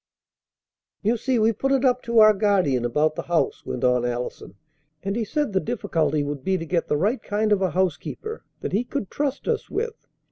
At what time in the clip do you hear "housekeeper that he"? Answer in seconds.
7.69-8.83